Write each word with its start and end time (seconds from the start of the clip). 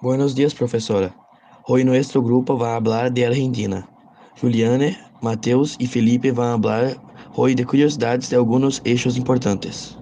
Buenos 0.00 0.34
días, 0.34 0.54
profesora. 0.54 1.14
Hoy 1.66 1.84
nuestro 1.84 2.22
grupo 2.22 2.56
va 2.56 2.72
a 2.72 2.76
hablar 2.76 3.12
de 3.12 3.26
Argentina. 3.26 3.86
Juliane, 4.40 4.98
Mateus 5.20 5.76
y 5.78 5.86
Felipe 5.86 6.32
a 6.36 6.54
hablar 6.54 6.96
hoy 7.34 7.54
de 7.54 7.66
curiosidades 7.66 8.30
de 8.30 8.36
algunos 8.36 8.80
hechos 8.84 9.16
importantes. 9.16 9.96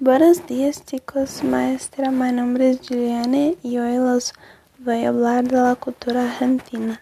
Buenos 0.00 0.46
días 0.46 0.84
chicos, 0.84 1.42
maestra, 1.44 2.10
mi 2.10 2.32
nombre 2.32 2.70
es 2.70 2.80
Juliane 2.88 3.56
y 3.62 3.78
hoy 3.78 3.96
los 3.96 4.34
voy 4.78 5.04
a 5.04 5.08
hablar 5.08 5.44
de 5.48 5.56
la 5.56 5.74
cultura 5.76 6.24
argentina. 6.24 7.00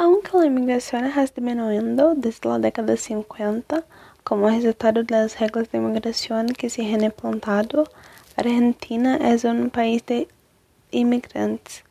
Aunque 0.00 0.38
la 0.38 0.46
inmigración 0.46 1.06
ha 1.06 1.22
disminuido 1.22 2.14
desde 2.14 2.48
la 2.48 2.60
década 2.60 2.92
de 2.92 2.96
50 2.96 3.84
como 4.22 4.48
resultado 4.48 5.02
de 5.02 5.12
las 5.12 5.40
reglas 5.40 5.72
de 5.72 5.78
inmigración 5.78 6.46
que 6.50 6.70
se 6.70 6.82
han 6.94 7.02
implantado, 7.02 7.82
Argentina 8.36 9.16
es 9.16 9.42
un 9.42 9.70
país 9.70 10.06
de 10.06 10.28
inmigrantes. 10.92 11.82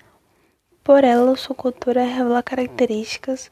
Por 0.83 1.03
ello, 1.03 1.35
su 1.35 1.53
cultura 1.53 2.05
revela 2.05 2.43
características, 2.43 3.51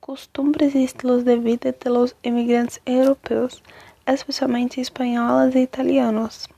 costumbres 0.00 0.74
y 0.74 0.84
estilos 0.84 1.24
de 1.24 1.36
vida 1.36 1.72
de 1.72 1.88
los 1.88 2.14
inmigrantes 2.22 2.82
europeos, 2.84 3.62
especialmente 4.04 4.82
espanhóis 4.82 5.56
e 5.56 5.60
italianos. 5.60 6.50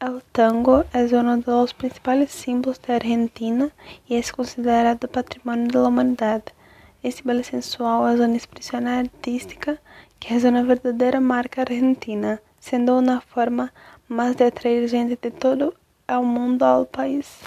O 0.00 0.20
tango 0.32 0.84
é 0.92 1.02
um 1.02 1.40
dos 1.40 1.72
principais 1.72 2.30
símbolos 2.30 2.78
da 2.78 2.94
Argentina 2.94 3.68
e 4.08 4.14
é 4.14 4.22
considerado 4.30 5.08
patrimônio 5.08 5.72
da 5.72 5.82
humanidade. 5.88 6.54
Este 7.02 7.24
baile 7.24 7.42
sensual 7.42 8.06
é 8.06 8.14
uma 8.14 8.36
expressão 8.36 8.86
artística 8.86 9.76
que 10.20 10.32
é 10.32 10.36
uma 10.36 10.62
verdadeira 10.62 11.20
marca 11.20 11.62
argentina, 11.62 12.40
sendo 12.60 12.96
uma 12.96 13.20
forma 13.20 13.72
mais 14.08 14.36
de 14.36 14.44
atrair 14.44 14.86
gente 14.86 15.18
de 15.20 15.32
todo 15.32 15.74
o 16.08 16.22
mundo 16.22 16.62
ao 16.62 16.86
país. 16.86 17.40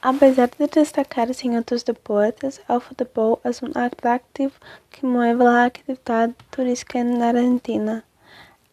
Apesar 0.00 0.48
de 0.56 0.68
destacar-se 0.68 1.48
em 1.48 1.56
outros 1.56 1.82
deportes, 1.82 2.60
o 2.68 2.78
futebol 2.78 3.40
é 3.42 3.48
um 3.48 3.84
atrativo 3.84 4.54
que 4.88 5.04
move 5.04 5.44
a 5.46 5.64
atividade 5.64 6.32
turística 6.52 7.02
na 7.02 7.26
Argentina. 7.30 8.04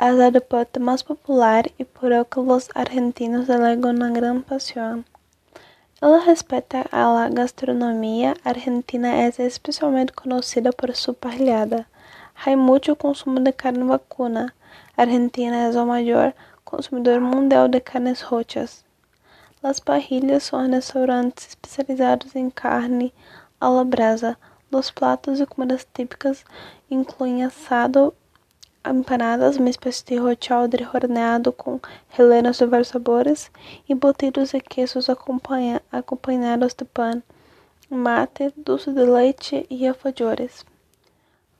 É 0.04 0.12
o 0.12 0.32
deporte 0.32 0.80
mais 0.80 1.04
popular 1.04 1.64
e 1.78 1.86
por 1.86 2.12
o 2.12 2.26
que 2.26 2.40
os 2.40 2.70
argentinos 2.74 3.48
alegam 3.52 3.94
uma 3.94 4.10
grande 4.10 4.42
paixão. 4.42 5.06
Ela 6.02 6.18
respeita 6.18 6.88
a 6.92 7.30
gastronomia 7.30 8.34
argentina 8.44 9.10
é 9.10 9.28
especialmente 9.28 10.12
conhecida 10.14 10.72
por 10.74 10.96
sua 10.96 11.14
parrilhada. 11.14 11.86
Há 12.36 12.58
muito 12.58 12.96
consumo 12.96 13.40
de 13.40 13.52
carne 13.52 13.84
vacuna. 13.84 14.52
A 14.98 15.04
Argentina 15.04 15.56
é 15.56 15.70
o 15.70 15.86
maior 15.86 16.34
consumidor 16.66 17.22
mundial 17.22 17.68
de 17.68 17.80
carnes 17.80 18.24
rojas. 18.24 18.84
Las 19.62 19.80
Parrillas 19.80 20.46
são 20.46 20.68
restaurantes 20.68 21.50
especializados 21.50 22.36
em 22.36 22.50
carne 22.50 23.14
à 23.60 23.70
la 23.70 23.84
brasa. 23.84 24.36
Os 24.72 24.90
pratos 24.90 25.40
e 25.40 25.46
comidas 25.46 25.86
típicas 25.94 26.44
incluem 26.90 27.44
assado, 27.44 28.16
empanadas, 28.86 29.58
uma 29.58 29.70
espécie 29.70 30.06
de 30.06 30.18
rochaldre 30.18 30.88
horneado 30.92 31.52
com 31.52 31.80
rellenos 32.10 32.58
de 32.58 32.66
vários 32.66 32.90
sabores, 32.90 33.52
e 33.88 33.96
botidos 33.96 34.54
e 34.54 34.60
quesos 34.60 35.10
acompanhados 35.10 36.74
de 36.74 36.86
pão, 36.86 37.22
mate, 37.90 38.54
dulce 38.58 38.92
de 38.92 39.04
leite 39.04 39.66
e 39.70 39.88
alfajores. 39.88 40.66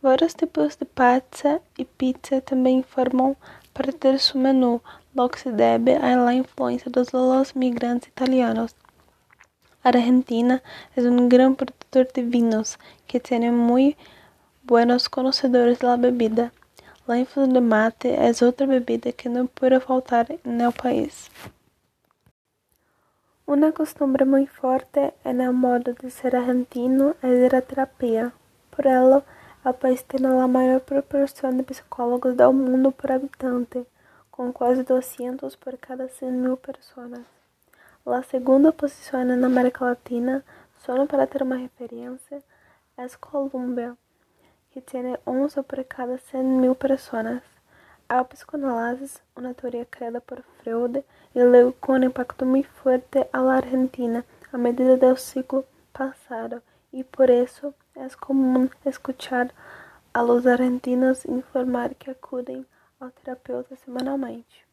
Vários 0.02 0.34
tipos 0.34 0.76
de 0.76 0.86
pizza 0.86 1.62
e 1.78 1.86
pizza 1.86 2.42
também 2.42 2.82
formam 2.82 3.36
parte 3.74 4.12
de 4.12 4.20
seu 4.20 4.42
menu, 4.42 4.82
lo 5.14 5.30
que 5.30 5.40
se 5.40 5.52
debe 5.52 5.96
a 5.96 6.16
la 6.16 6.34
influencia 6.34 6.90
de 6.90 7.04
los 7.14 7.56
migrantes 7.56 8.10
italianos. 8.10 8.76
Argentina 9.84 10.62
es 10.96 11.06
un 11.06 11.28
gran 11.28 11.56
productor 11.56 12.08
de 12.14 12.22
vinos 12.22 12.78
que 13.08 13.20
tiene 13.20 13.52
muy 13.52 13.98
buenos 14.64 15.10
conocedores 15.10 15.80
de 15.80 15.88
la 15.88 15.98
bebida. 17.08 17.14
La 17.14 17.20
infusión 17.20 17.54
de 17.54 17.62
mate 17.62 18.28
es 18.28 18.42
otra 18.42 18.68
bebida 18.68 19.12
que 19.12 19.30
no 19.30 19.46
puede 19.46 19.80
faltar 19.80 20.28
el 20.44 20.72
país. 20.74 21.30
Una 23.46 23.72
costumbre 23.72 24.26
muy 24.26 24.48
fuerte 24.48 25.14
en 25.24 25.42
el 25.42 25.52
modo 25.52 25.94
de 25.94 26.10
ser 26.10 26.36
argentino 26.36 27.16
ir 27.24 27.56
a 27.56 27.62
terapia. 27.62 28.34
Por 28.76 28.88
ello, 28.88 29.24
el 29.66 29.74
país 29.74 30.06
tiene 30.06 30.30
la 30.30 30.48
mayor 30.48 30.82
proporción 30.82 31.58
de 31.58 31.74
psicólogos 31.74 32.38
del 32.38 32.54
mundo 32.54 32.92
por 32.92 33.12
habitante 33.12 33.86
com 34.32 34.52
quase 34.52 34.84
200 34.84 35.56
por 35.58 35.78
cada 35.78 36.08
100 36.08 36.32
mil 36.32 36.58
pessoas. 36.58 37.20
A 38.06 38.24
segunda 38.24 38.72
posição 38.72 39.24
na 39.24 39.46
América 39.46 39.86
Latina, 39.86 40.44
só 40.80 41.06
para 41.06 41.28
ter 41.28 41.44
uma 41.44 41.58
referência, 41.58 42.42
é 42.98 43.08
Colômbia, 43.20 43.96
que 44.72 44.80
tem 44.80 45.18
11 45.28 45.64
por 45.64 45.84
cada 45.84 46.18
100 46.18 46.44
mil 46.44 46.76
pessoas. 46.76 47.42
A 48.08 48.24
psicoanálise, 48.24 49.20
uma 49.36 49.54
teoria 49.54 49.86
criada 49.86 50.20
por 50.22 50.42
Freud, 50.58 51.04
leu 51.36 51.74
com 51.80 51.94
um 51.94 52.04
impacto 52.04 52.46
muito 52.46 52.70
forte 52.70 53.28
à 53.32 53.40
Argentina 53.40 54.26
a 54.52 54.58
medida 54.58 54.98
do 54.98 55.16
ciclo 55.18 55.66
passado, 55.94 56.62
e 56.92 57.04
por 57.04 57.30
isso 57.30 57.74
é 57.96 58.08
comum 58.20 58.70
escuchar 58.86 59.50
a 60.14 60.22
los 60.22 60.46
argentinos 60.46 61.26
informar 61.26 61.94
que 61.96 62.12
acudem 62.12 62.66
ao 63.00 63.12
terapeuta 63.12 63.76
semanalmente. 63.78 64.71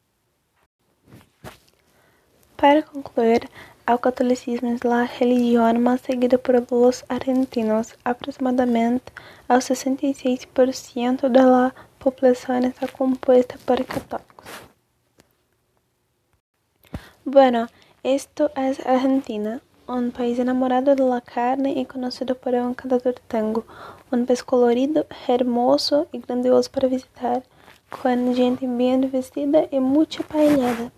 Para 2.61 2.83
concluir, 2.83 3.49
o 3.87 3.97
catolicismo 3.99 4.69
é 4.69 4.89
a 4.93 5.05
religião 5.05 5.73
mais 5.79 6.01
seguida 6.01 6.37
por 6.39 6.57
los 6.73 7.05
argentinos. 7.09 7.95
Aproximadamente 8.05 9.05
o 9.49 9.55
66% 9.55 11.29
da 11.29 11.73
população 12.01 12.59
está 12.59 12.89
composta 12.89 13.57
por 13.65 13.79
católicos. 13.85 14.49
Bueno, 17.25 17.69
esto 18.03 18.51
es 18.57 18.85
Argentina, 18.85 19.63
un 19.87 20.11
país 20.11 20.41
enamorado 20.41 20.97
de 20.97 21.05
la 21.05 21.21
carne 21.21 21.75
y 21.81 21.85
conocido 21.85 22.35
por 22.35 22.55
un 22.55 22.75
cantador 22.75 23.15
tango, 23.29 23.65
un 24.11 24.27
país 24.27 24.43
colorido, 24.43 25.07
hermoso 25.29 26.09
y 26.13 26.19
grandioso 26.19 26.69
para 26.73 26.89
visitar 26.89 27.45
com 27.89 28.35
gente 28.35 28.67
bem 28.67 29.01
vestida 29.07 29.69
e 29.71 29.79
muita 29.79 30.25
paellada. 30.25 30.98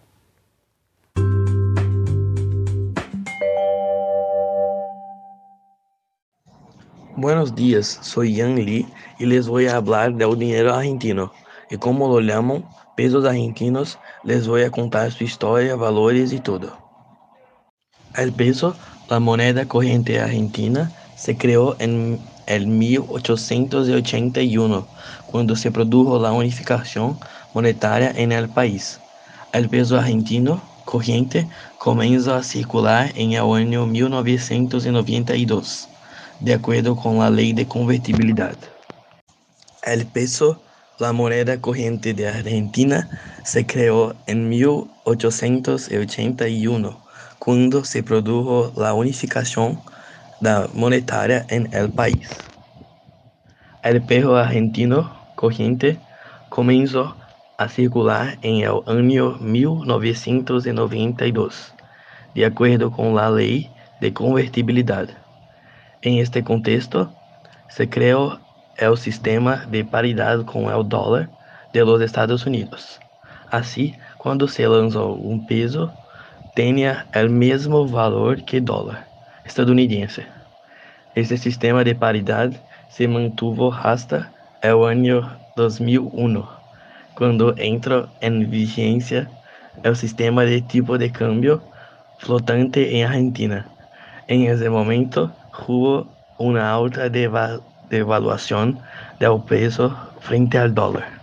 Buenos 7.23 7.55
días, 7.55 7.99
soy 8.01 8.37
Yang 8.37 8.65
Li 8.65 8.87
y 9.19 9.27
les 9.27 9.47
voy 9.47 9.67
a 9.67 9.77
hablar 9.77 10.15
del 10.15 10.39
dinero 10.39 10.75
argentino. 10.75 11.31
Y 11.71 11.77
como 11.77 12.09
lo 12.09 12.21
llaman 12.21 12.65
pesos 12.97 13.27
argentinos, 13.27 13.99
les 14.25 14.49
voy 14.49 14.63
a 14.63 14.71
contar 14.71 15.13
su 15.13 15.25
historia, 15.25 15.77
valores 15.77 16.33
y 16.33 16.41
todo. 16.41 16.79
El 18.17 18.33
peso, 18.33 18.75
la 19.11 19.21
moneda 19.21 19.67
corriente 19.67 20.19
argentina, 20.19 20.91
se 21.15 21.37
creó 21.37 21.77
en 21.79 22.19
el 22.47 22.67
1881, 22.67 24.87
cuando 25.27 25.57
se 25.57 25.71
produjo 25.71 26.19
la 26.19 26.33
unificación 26.33 27.19
monetaria 27.53 28.15
en 28.17 28.33
el 28.33 28.49
país. 28.49 28.99
El 29.53 29.69
peso 29.69 29.99
argentino 29.99 30.63
corriente 30.87 31.47
comenzó 31.77 32.35
a 32.35 32.43
circular 32.43 33.13
en 33.15 33.33
el 33.33 33.43
año 33.43 33.85
1992, 33.85 35.91
de 36.41 36.55
acuerdo 36.55 36.97
con 36.97 37.19
la 37.19 37.29
ley 37.31 37.53
de 37.53 37.67
convertibilidad. 37.67 38.57
El 39.83 40.07
peso, 40.07 40.63
la 40.99 41.13
moneda 41.13 41.61
corriente 41.61 42.15
de 42.15 42.29
Argentina, 42.29 43.11
se 43.45 43.67
creó 43.67 44.15
en 44.27 44.49
1881, 44.49 46.99
cuando 47.39 47.85
se 47.85 48.03
produjo 48.03 48.73
la 48.77 48.95
unificación 48.95 49.79
monetaria 50.75 51.47
en 51.49 51.73
el 51.73 51.91
país. 51.91 52.29
El 53.83 54.03
peso 54.03 54.37
argentino 54.37 55.11
corriente 55.37 55.99
comenzó 56.49 57.15
a 57.57 57.69
circular 57.69 58.37
en 58.43 58.57
el 58.57 58.83
año 58.87 59.39
1992, 59.41 61.75
de 62.35 62.47
acuerdo 62.47 62.91
con 62.91 63.15
la 63.15 63.31
ley 63.31 63.71
de 64.01 64.13
convertibilidad. 64.13 65.20
En 66.03 66.15
este 66.15 66.43
contexto, 66.43 67.13
se 67.69 67.89
creó 67.91 68.41
el 68.79 68.97
sistema 68.97 69.67
de 69.67 69.85
paridad 69.85 70.45
con 70.47 70.65
el 70.65 70.89
dólar 70.89 71.29
de 71.75 71.85
los 71.85 72.01
Estados 72.01 72.47
Unidos. 72.47 72.99
Así, 73.51 73.95
cuando 74.17 74.49
se 74.49 74.67
lanzó 74.67 75.13
un 75.13 75.47
peso, 75.47 75.93
tenía 76.55 77.07
el 77.13 77.29
mismo 77.29 77.87
valor 77.87 78.43
que 78.45 78.63
dólar 78.63 79.07
estadounidense. 79.45 80.25
Este 81.15 81.37
sistema 81.37 81.85
de 81.85 81.95
paridad 81.95 82.51
se 82.89 83.07
mantuvo 83.07 83.75
hasta 83.75 84.33
el 84.63 84.83
año 84.85 85.37
2001, 85.57 86.49
cuando 87.15 87.55
entró 87.59 88.09
en 88.21 88.49
vigencia 88.51 89.29
el 89.83 89.97
sistema 89.97 90.45
de 90.45 90.63
tipo 90.63 90.97
de 90.97 91.13
cambio 91.13 91.63
flotante 92.19 92.97
en 92.97 93.07
Argentina. 93.07 93.67
En 94.31 94.45
ese 94.45 94.71
momento 94.71 95.33
hubo 95.67 96.07
una 96.39 96.73
alta 96.73 97.09
devaluación 97.09 98.79
del 99.19 99.43
peso 99.43 99.93
frente 100.21 100.57
al 100.57 100.73
dólar. 100.73 101.21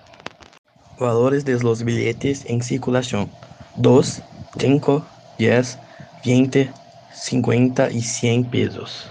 Valores 0.99 1.45
de 1.45 1.57
los 1.57 1.85
billetes 1.85 2.45
en 2.49 2.61
circulación. 2.61 3.29
2, 3.77 4.21
5, 4.59 5.05
10, 5.37 5.79
20, 6.25 6.73
50 7.13 7.91
y 7.91 8.01
100 8.01 8.43
pesos. 8.49 9.09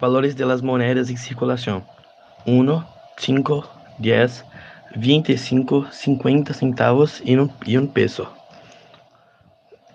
Valores 0.00 0.36
de 0.36 0.46
las 0.46 0.62
monedas 0.62 1.10
en 1.10 1.18
circulación. 1.18 1.82
1, 2.46 2.86
5, 3.16 3.68
10, 3.98 4.44
25, 4.94 5.86
50 5.90 6.54
centavos 6.54 7.20
y 7.24 7.34
un, 7.34 7.50
y 7.66 7.76
un 7.78 7.88
peso. 7.88 8.41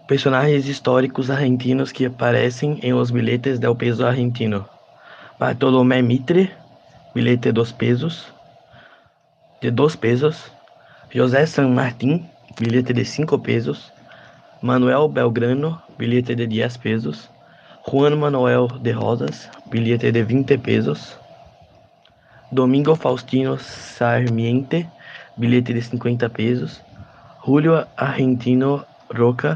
Personagens 0.07 0.65
históricos 0.68 1.30
argentinos 1.30 1.92
que 1.92 2.06
aparecem 2.06 2.80
em 2.81 2.94
los 2.94 3.12
bilhetes 3.12 3.59
del 3.59 3.75
peso 3.75 4.07
argentino. 4.07 4.65
Bartolomé 5.38 6.01
Mitre, 6.01 6.50
bilhete 7.13 7.51
dos 7.51 7.74
pesos, 7.74 8.31
de 9.62 9.69
dos 9.69 9.98
pesos. 9.98 10.51
José 11.13 11.45
San 11.45 11.75
Martín, 11.75 12.30
bilhete 12.57 12.94
de 12.94 13.04
cinco 13.04 13.38
pesos. 13.38 13.92
Manuel 14.62 15.09
Belgrano, 15.12 15.81
bilhete 15.98 16.36
de 16.36 16.48
10 16.48 16.77
pesos. 16.77 17.30
Juan 17.81 18.18
Manuel 18.18 18.68
de 18.81 18.94
Rosas, 18.94 19.50
bilhete 19.69 20.12
de 20.12 20.24
20 20.24 20.57
pesos. 20.57 21.18
Domingo 22.51 22.95
Faustino 22.95 23.57
Sarmiente, 23.57 24.89
bilhete 25.36 25.74
de 25.74 25.81
50 25.81 26.30
pesos. 26.30 26.81
Julio 27.39 27.86
Argentino 27.98 28.86
Roca, 29.09 29.56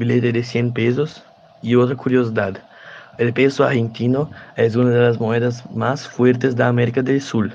bilhete 0.00 0.32
de 0.32 0.42
100 0.42 0.72
pesos. 0.72 1.22
E 1.62 1.76
outra 1.76 1.94
curiosidade: 1.94 2.58
o 3.18 3.32
peso 3.32 3.62
argentino 3.62 4.30
é 4.56 4.66
uma 4.74 4.90
das 4.90 5.18
moedas 5.18 5.62
mais 5.70 6.06
fortes 6.06 6.54
da 6.54 6.68
América 6.68 7.02
do 7.02 7.20
Sul. 7.20 7.50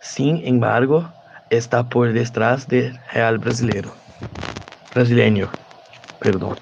Sin 0.00 0.42
embargo, 0.44 1.08
está 1.50 1.84
por 1.84 2.12
detrás 2.12 2.66
do 2.66 2.92
real 3.08 3.38
brasileiro. 3.38 3.92
Brasileño, 4.92 5.48
perdão. 6.20 6.56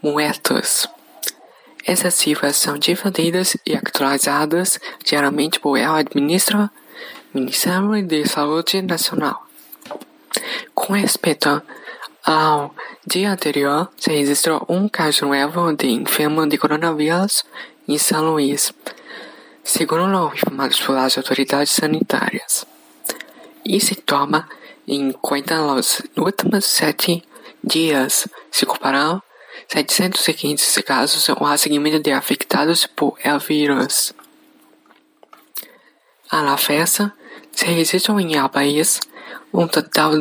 muertos. 0.02 0.88
Essas 1.86 2.14
cifras 2.14 2.56
são 2.56 2.80
difundidas 2.80 3.58
e 3.66 3.76
atualizadas 3.76 4.80
diariamente 5.04 5.60
por 5.60 5.78
el 5.78 6.08
Ministério 6.16 6.70
de 8.08 8.26
Saúde 8.26 8.82
Nacional. 8.82 9.51
Com 10.74 10.94
respeito 10.94 11.62
ao 12.24 12.74
dia 13.06 13.32
anterior, 13.32 13.90
se 13.98 14.12
registrou 14.12 14.66
um 14.70 14.88
caso 14.88 15.26
novo 15.26 15.74
de 15.76 15.88
enfermo 15.88 16.48
de 16.48 16.58
coronavírus 16.58 17.44
em 17.88 17.98
São 17.98 18.32
Luís, 18.32 18.74
segundo 19.64 20.32
informados 20.34 20.80
pelas 20.80 21.18
autoridades 21.18 21.72
sanitárias. 21.72 22.66
E 23.66 23.80
se 23.80 23.96
toma 23.96 24.48
em 24.88 25.12
conta 25.12 25.62
os 25.62 26.02
últimos 26.18 26.66
sete 26.66 27.24
dias, 27.64 28.28
se 28.52 28.66
comparam 28.66 29.22
715 29.68 30.84
casos 30.84 31.30
ao 31.30 31.58
seguimento 31.58 32.00
de 32.00 32.12
afetados 32.12 32.86
por 32.88 33.18
el 33.24 33.40
vírus. 33.40 34.14
A 36.30 36.42
la 36.42 36.58
fecha, 36.58 37.14
se 37.52 37.66
registram 37.66 38.20
em 38.20 38.36
el 38.36 38.50
país 38.50 39.00
um 39.54 39.68
total 39.68 40.14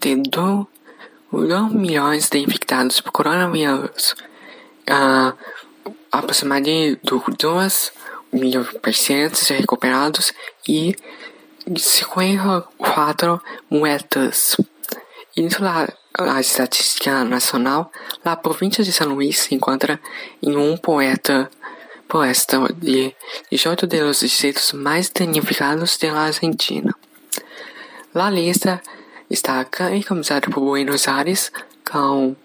de 0.00 0.16
2 0.16 0.66
milhões 1.72 2.28
de 2.28 2.38
infectados 2.38 3.00
por 3.00 3.12
coronavírus, 3.12 4.14
uh, 4.90 5.32
aproximadamente 6.10 7.00
2 7.04 7.92
milhões 8.32 8.68
de 8.68 8.78
pacientes 8.78 9.48
recuperados 9.48 10.32
e 10.68 10.94
54 11.76 13.40
muertos. 13.70 14.56
Isso 15.36 15.62
lá, 15.62 15.88
a 16.18 16.40
estatística 16.40 17.24
nacional, 17.24 17.90
a 18.24 18.36
província 18.36 18.84
de 18.84 18.92
São 18.92 19.14
Luís 19.14 19.38
se 19.38 19.54
encontra 19.54 20.00
em 20.42 20.56
um 20.56 20.76
poeta 20.76 21.50
poeta 22.08 22.58
de 22.76 23.14
18 23.50 23.86
dos 23.86 24.20
distritos 24.20 24.72
mais 24.72 25.08
danificados 25.08 25.96
da 25.96 26.12
Argentina. 26.12 26.94
La 28.14 28.30
lista 28.30 28.82
está 29.30 29.66
encomendada 29.90 30.42
por 30.42 30.62
Buenos 30.62 31.08
Aires, 31.08 31.50
com 31.90 32.36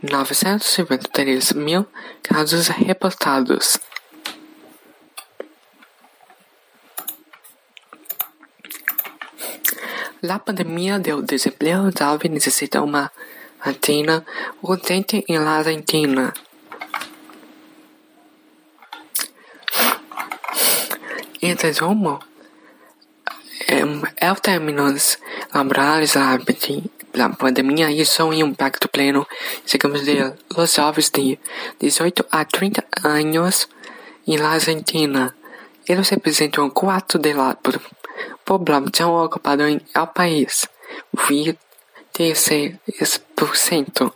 953 0.00 1.56
mil 1.56 1.88
casos 2.22 2.68
reportados. 2.68 3.80
La 10.22 10.38
pandemia 10.38 11.00
do 11.00 11.20
desemprego 11.22 11.90
jovem 11.90 12.30
necessita 12.30 12.80
uma 12.80 13.10
antena 13.66 14.24
urgente 14.62 15.24
em 15.26 15.38
la 15.40 15.58
Argentina. 15.58 16.32
Em 21.42 21.56
resumo, 21.56 22.20
em 23.68 24.00
términos 24.40 25.18
laborais, 25.52 26.16
a 26.16 26.38
pandemia 27.38 27.90
hizo 27.90 28.24
um 28.24 28.32
impacto 28.32 28.88
pleno, 28.88 29.26
digamos, 29.66 30.04
de 30.04 30.32
los 30.56 30.74
jovens 30.74 31.10
de 31.10 31.38
18 31.78 32.24
a 32.30 32.46
30 32.46 32.82
anos 33.04 33.68
em 34.26 34.38
la 34.38 34.52
Argentina. 34.52 35.34
Eles 35.86 36.08
representam 36.08 36.64
um 36.64 36.70
quarto 36.70 37.18
da 37.18 37.54
população 38.44 39.22
ocupada 39.22 39.70
el 39.70 39.82
país, 40.14 40.66
26%. 41.14 44.12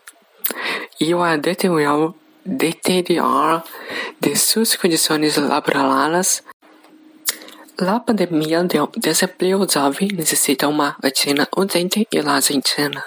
E 0.98 1.14
o 1.14 1.36
deterioro, 1.36 2.16
deterioro 2.44 3.62
de 4.18 4.34
suas 4.36 4.74
condições 4.76 5.36
laborais 5.36 6.42
La 7.78 8.00
pandemia 8.00 8.62
do 8.64 8.90
desemprego 8.98 9.66
jovem 9.66 10.08
necessita 10.12 10.68
uma 10.68 10.94
vacina 11.02 11.48
urgente 11.56 12.06
e 12.12 12.20
la 12.20 12.34
Argentina. 12.34 13.02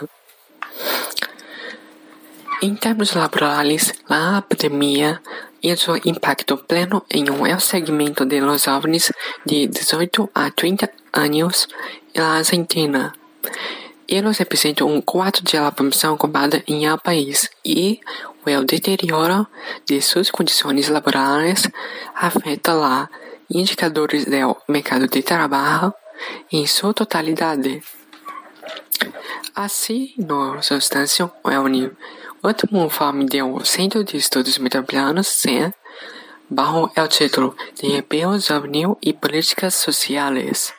Em 2.64 2.76
termos 2.76 3.14
laborais, 3.14 3.94
a 4.10 4.42
pandemia 4.42 5.22
hizo 5.62 5.96
impacto 6.04 6.58
pleno 6.58 7.06
em 7.12 7.30
um 7.30 7.60
segmento 7.60 8.26
de 8.26 8.40
jovens 8.58 9.12
de 9.46 9.68
18 9.68 10.32
a 10.34 10.50
30 10.50 10.90
anos 11.14 11.68
na 12.16 12.38
Argentina. 12.38 13.14
Eles 14.08 14.40
representam 14.40 14.88
um 14.88 15.00
quarto 15.00 15.44
da 15.44 15.72
população 15.72 16.16
ocupada 16.16 16.64
em 16.68 16.86
el 16.86 16.98
país 16.98 17.52
e 17.64 18.00
o 18.44 18.64
deterioro 18.64 19.46
de 19.86 20.02
suas 20.02 20.32
condições 20.32 20.90
laborais 20.90 21.70
afeta 22.16 22.72
a 22.74 23.08
indicadores 23.50 24.26
do 24.26 24.58
mercado 24.68 25.08
de 25.08 25.22
trabalho 25.22 25.94
em 26.52 26.66
sua 26.66 26.94
totalidade. 26.94 27.84
Assim, 29.56 30.14
no 30.18 30.62
substância, 30.62 31.32
é 31.46 31.60
o 31.60 32.48
último 32.48 32.86
informe 32.86 33.26
do 33.26 33.66
Centro 33.66 34.04
de 34.04 34.18
Estudos 34.18 34.58
Metropolitanos, 34.58 35.28
CEN, 35.28 35.74
bajo 36.50 36.92
o 36.96 37.08
título 37.08 37.56
de 37.76 37.88
Emprego 37.98 38.38
Juvenil 38.38 38.98
e 39.02 39.14
Políticas 39.14 39.76
Sociais. 39.76 40.74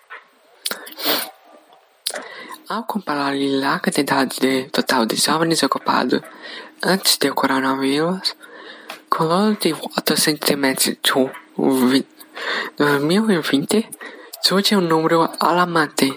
Ao 2.68 2.82
comparar 2.84 3.32
a 3.32 3.78
quantidade 3.78 4.40
de 4.40 4.64
total 4.70 5.06
de 5.06 5.16
jovens 5.16 5.62
ocupados 5.62 6.20
antes 6.82 7.16
do 7.16 7.34
coronavírus, 7.34 8.34
com 9.08 9.24
o 9.24 9.56
de 9.56 9.72
votos 9.72 10.22
sentimentos 10.22 10.84
de 10.84 10.96
2020, 12.76 13.88
surge 14.42 14.76
um 14.76 14.80
número 14.80 15.28
alarmante: 15.40 16.16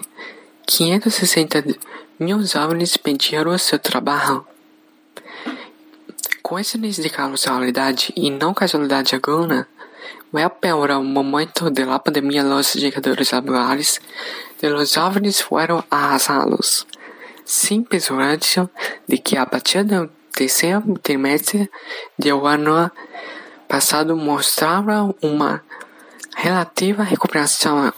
560 0.66 1.64
mil 2.18 2.44
jovens 2.44 2.96
pediram 2.96 3.56
seu 3.58 3.78
trabalho. 3.78 4.46
Coincidência 6.42 7.02
de 7.02 7.10
causalidade 7.10 8.12
e 8.16 8.30
não 8.30 8.52
casualidade 8.52 9.14
alguma, 9.14 9.66
é 10.34 10.48
para 10.48 10.98
o 10.98 11.04
momento 11.04 11.70
da 11.70 11.98
pandemia. 11.98 12.44
Os 12.44 12.76
indicadores 12.76 13.30
laborais 13.30 14.00
de 14.60 14.68
los 14.68 14.92
jovens 14.92 15.40
foram 15.40 15.82
arrasados, 15.90 16.86
sem 17.44 17.82
persuasão 17.82 18.68
de 19.08 19.18
que 19.18 19.36
a 19.36 19.46
partir 19.46 19.84
do 19.84 20.10
terceiro 20.32 20.82
trimestre 21.02 21.70
do 22.18 22.46
ano 22.46 22.90
passado 23.68 24.16
mostrava 24.16 25.14
uma 25.22 25.62
relativa 26.36 27.02
recuperação. 27.02 27.92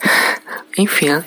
Enfim, 0.78 1.24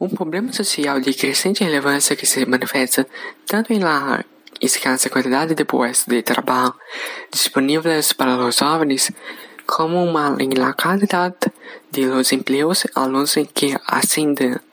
um 0.00 0.08
problema 0.08 0.52
social 0.52 1.00
de 1.00 1.12
crescente 1.14 1.64
relevância 1.64 2.16
que 2.16 2.26
se 2.26 2.44
manifesta 2.46 3.06
tanto 3.46 3.72
em 3.72 3.78
la 3.78 4.24
escassa 4.60 5.08
quantidade 5.08 5.54
de 5.54 5.64
postos 5.64 6.06
de 6.06 6.22
trabalho 6.22 6.74
disponíveis 7.32 8.12
para 8.12 8.36
os 8.36 8.56
jovens 8.56 9.10
como 9.66 10.02
uma 10.04 10.36
em 10.40 10.50
la 10.50 10.74
calidad 10.74 11.34
de 11.90 12.06
los 12.06 12.32
empleos 12.32 12.86
a 12.94 13.06
los 13.06 13.34
que 13.54 13.76
ascendem. 13.86 14.69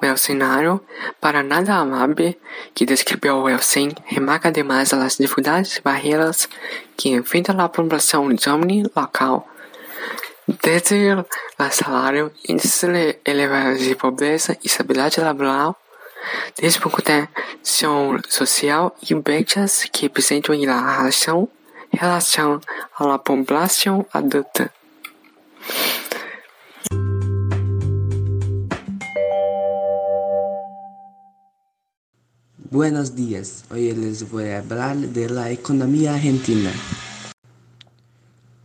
O 0.00 0.16
cenário, 0.16 0.80
para 1.20 1.42
nada 1.42 1.74
amável, 1.74 2.34
que 2.74 2.86
descreveu 2.86 3.36
o 3.38 3.48
Elsen, 3.48 3.92
remarca 4.04 4.48
además 4.48 4.94
as 4.94 5.16
dificuldades 5.16 5.76
e 5.76 5.82
barreiras 5.82 6.48
que 6.96 7.10
enfrenta 7.10 7.52
a 7.52 7.68
população 7.68 8.28
jovem 8.38 8.84
local 8.94 9.46
desde 10.62 11.12
o 11.12 11.70
salário, 11.70 12.32
índice 12.48 13.20
elevado 13.24 13.76
de 13.76 13.94
pobreza 13.94 14.56
e 14.62 14.66
estabilidade 14.66 15.20
laboral, 15.20 15.76
desproteção 16.58 18.18
social 18.28 18.96
e 19.08 19.14
brechas 19.14 19.84
que 19.92 20.06
apresentam 20.06 20.54
em 20.54 20.64
relação, 20.64 21.48
relação 21.92 22.60
à 22.98 23.18
população 23.18 24.06
adulta. 24.12 24.72
Buenos 32.70 33.16
días, 33.16 33.64
hoy 33.70 33.92
les 33.92 34.30
voy 34.30 34.44
a 34.50 34.58
hablar 34.58 34.94
de 34.98 35.30
la 35.30 35.50
economía 35.50 36.16
argentina. 36.16 36.70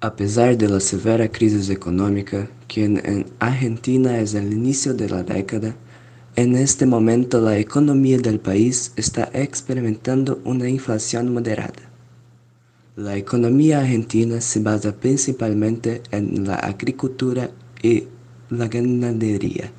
A 0.01 0.13
pesar 0.13 0.57
de 0.57 0.67
la 0.67 0.81
severa 0.81 1.29
crisis 1.29 1.69
económica 1.69 2.50
que 2.67 2.83
en 2.83 3.25
Argentina 3.39 4.19
es 4.19 4.33
el 4.33 4.51
inicio 4.51 4.93
de 4.93 5.07
la 5.07 5.24
década, 5.24 5.77
en 6.36 6.53
este 6.55 6.86
momento 6.86 7.39
la 7.39 7.57
economía 7.57 8.17
del 8.17 8.41
país 8.41 8.91
está 8.98 9.29
experimentando 9.31 10.41
una 10.43 10.67
inflación 10.67 11.31
moderada. 11.33 11.89
La 12.98 13.15
economía 13.15 13.79
argentina 13.79 14.41
se 14.41 14.60
basa 14.60 14.91
principalmente 14.91 16.01
en 16.12 16.45
la 16.45 16.55
agricultura 16.55 17.51
y 17.81 18.03
la 18.50 18.67
ganadería. 18.67 19.72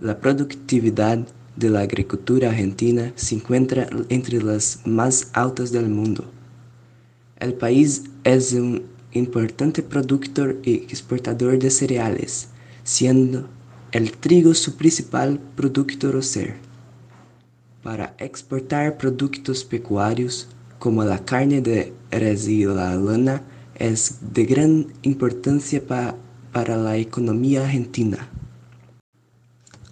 La 0.00 0.18
productividad 0.18 1.28
de 1.56 1.70
la 1.70 1.80
agricultura 1.80 2.50
argentina 2.50 3.12
se 3.16 3.34
encuentra 3.34 3.88
entre 4.08 4.42
las 4.42 4.80
más 4.84 5.30
altas 5.32 5.72
del 5.72 5.88
mundo. 5.88 6.24
El 7.38 7.54
país 7.54 8.04
es 8.24 8.52
un 8.52 8.82
importante 9.12 9.82
productor 9.82 10.58
y 10.62 10.74
exportador 10.74 11.58
de 11.58 11.70
cereales, 11.70 12.48
siendo 12.84 13.48
el 13.92 14.12
trigo 14.12 14.54
su 14.54 14.76
principal 14.76 15.40
producto 15.56 16.12
rocer. 16.12 16.56
Para 17.82 18.14
exportar 18.18 18.98
productos 18.98 19.64
pecuarios 19.64 20.48
como 20.78 21.02
la 21.04 21.24
carne 21.24 21.60
de 21.60 21.92
res 22.10 22.46
y 22.46 22.64
la 22.64 22.94
lana 22.94 23.42
es 23.74 24.18
de 24.32 24.44
gran 24.44 24.86
importancia 25.02 25.84
pa 25.84 26.14
para 26.52 26.76
la 26.76 26.96
economía 26.96 27.64
argentina. 27.64 28.28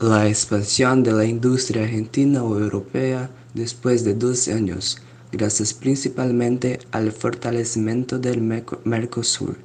La 0.01 0.29
expansión 0.29 1.03
de 1.03 1.11
la 1.11 1.25
industria 1.25 1.83
argentina 1.83 2.45
o 2.45 2.57
europea 2.57 3.31
después 3.53 4.05
de 4.05 4.15
dos 4.15 4.47
años 4.47 5.03
gracias 5.33 5.75
principalmente 5.75 6.79
al 6.93 7.11
fortalecimiento 7.11 8.21
del 8.21 8.41
Mercosur. 8.85 9.57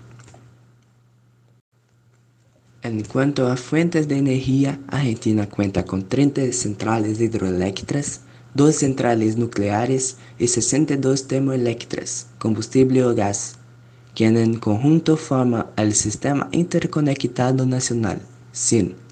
En 2.82 3.04
cuanto 3.04 3.46
a 3.46 3.56
fuentes 3.56 4.08
de 4.08 4.18
energía, 4.18 4.80
Argentina 4.88 5.48
cuenta 5.48 5.84
con 5.84 6.08
30 6.08 6.52
centrales 6.52 7.20
hidroeléctricas, 7.20 8.22
dos 8.52 8.74
centrales 8.74 9.36
nucleares 9.36 10.16
y 10.40 10.48
62 10.48 11.28
termoeléctricas, 11.28 12.26
combustible 12.40 13.04
o 13.04 13.14
gas, 13.14 13.58
que 14.16 14.26
en 14.26 14.58
conjunto 14.58 15.16
forman 15.16 15.66
el 15.76 15.94
Sistema 15.94 16.48
Interconectado 16.50 17.64
Nacional, 17.64 18.20
SIN. 18.50 19.03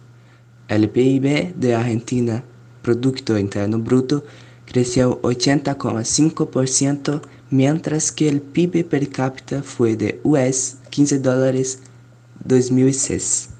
El 0.72 0.88
PIB 0.88 1.54
de 1.56 1.74
Argentina 1.74 2.42
Producto 2.80 3.38
Interno 3.38 3.78
Bruto 3.78 4.24
creció 4.64 5.20
80,5%, 5.20 7.20
mientras 7.50 8.10
que 8.10 8.30
el 8.30 8.40
PIB 8.40 8.88
per 8.88 9.10
cápita 9.10 9.62
fue 9.62 9.96
de 9.96 10.18
US 10.22 10.78
15 10.88 11.18
dólares 11.18 11.80
2006. 12.46 13.50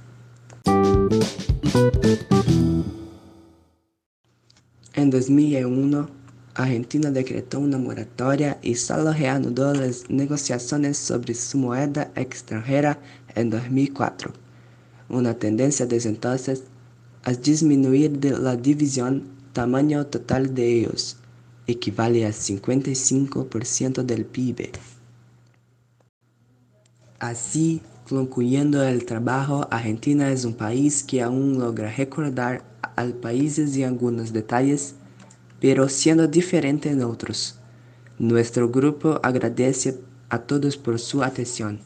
En 4.95 5.11
2001, 5.11 6.09
Argentina 6.55 7.11
decretó 7.11 7.61
una 7.61 7.77
moratoria 7.77 8.59
y 8.63 8.77
solo 8.77 9.13
reanudó 9.13 9.75
las 9.75 10.09
negociaciones 10.09 10.97
sobre 10.97 11.35
su 11.35 11.59
moneda 11.59 12.11
extranjera 12.15 12.99
en 13.35 13.51
2004, 13.51 14.33
una 15.11 15.35
tendencia 15.35 15.85
desde 15.85 16.09
entonces 16.09 16.63
a 17.25 17.33
disminuir 17.33 18.19
de 18.19 18.39
la 18.39 18.57
división 18.57 19.25
tamaño 19.53 20.07
total 20.07 20.55
de 20.55 20.81
ellos, 20.81 21.17
equivale 21.67 22.27
a 22.27 22.31
55% 22.31 24.03
del 24.03 24.25
PIB. 24.25 24.73
Así, 27.19 27.81
concluyendo 28.09 28.83
el 28.83 29.05
trabajo, 29.05 29.69
Argentina 29.71 30.31
es 30.33 30.45
un 30.45 30.55
país 30.55 31.05
que 31.05 31.23
aún 31.23 31.59
logra 31.59 31.93
recordar 31.95 32.65
al 32.97 33.15
países 33.15 33.77
en 33.77 33.85
algunos 33.85 34.33
detalles, 34.33 34.97
pero 35.61 35.89
siendo 35.89 36.27
diferente 36.27 36.91
en 36.91 37.03
otros. 37.03 37.57
Nuestro 38.19 38.69
grupo 38.69 39.21
agradece 39.23 40.01
a 40.29 40.39
todos 40.39 40.77
por 40.77 40.99
su 40.99 41.23
atención. 41.23 41.81